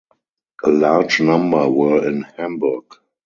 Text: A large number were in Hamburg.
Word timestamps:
A 0.63 0.67
large 0.71 1.19
number 1.21 1.69
were 1.69 2.07
in 2.07 2.23
Hamburg. 2.23 2.85